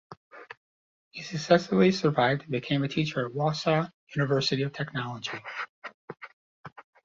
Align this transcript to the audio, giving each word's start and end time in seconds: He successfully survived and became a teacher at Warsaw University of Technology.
He 1.11 1.21
successfully 1.21 1.91
survived 1.91 2.41
and 2.41 2.49
became 2.51 2.81
a 2.83 2.87
teacher 2.87 3.23
at 3.23 3.35
Warsaw 3.35 3.85
University 4.15 4.63
of 4.63 4.73
Technology. 4.73 5.37